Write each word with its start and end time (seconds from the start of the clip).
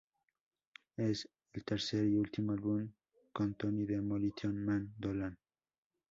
Es 0.97 1.29
el 1.53 1.63
tercer 1.63 2.07
y 2.07 2.15
último 2.17 2.53
álbum 2.53 2.91
con 3.31 3.53
Tony 3.53 3.85
"Demolition 3.85 4.65
Man" 4.65 4.91
Dolan. 4.97 5.37